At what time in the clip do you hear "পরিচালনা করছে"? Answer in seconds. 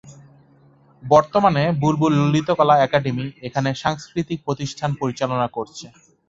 5.01-5.85